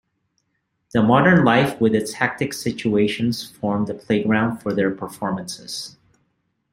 The 0.93 1.03
modern 1.03 1.45
life 1.45 1.79
with 1.79 1.93
its 1.93 2.13
hectic 2.13 2.53
situations 2.53 3.45
form 3.47 3.85
the 3.85 3.93
playground 3.93 4.57
for 4.57 4.73
their 4.73 4.89
performances. 4.89 5.95